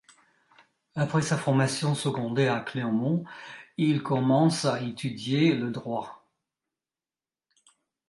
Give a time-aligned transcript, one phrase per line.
[0.95, 3.23] Après sa formation secondaire à Clermont,
[3.77, 6.27] il commence à étudier le droit.